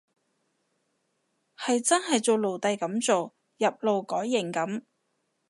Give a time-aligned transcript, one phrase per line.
[1.55, 4.81] 係真係做奴隸噉做，入勞改營噉